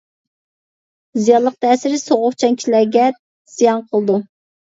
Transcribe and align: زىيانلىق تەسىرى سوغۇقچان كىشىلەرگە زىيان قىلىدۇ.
زىيانلىق 1.25 1.59
تەسىرى 1.65 1.99
سوغۇقچان 2.03 2.57
كىشىلەرگە 2.61 3.05
زىيان 3.57 3.87
قىلىدۇ. 3.93 4.19